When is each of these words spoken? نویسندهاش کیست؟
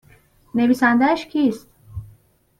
نویسندهاش 0.55 1.25
کیست؟ 1.25 1.67